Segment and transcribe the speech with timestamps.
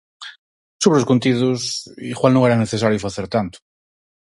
[0.81, 1.57] Sobre os contidos...
[2.13, 3.57] Igual non era necesario facer tanto.